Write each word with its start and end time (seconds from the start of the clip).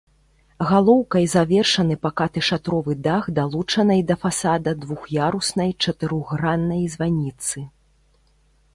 Галоўкай 0.69 1.25
завершаны 1.33 1.97
пакаты 2.05 2.39
шатровы 2.49 2.97
дах 3.09 3.29
далучанай 3.41 4.01
да 4.13 4.19
фасада 4.25 4.75
двух'яруснай 4.87 5.71
чатырохграннай 5.85 6.83
званіцы. 6.99 7.57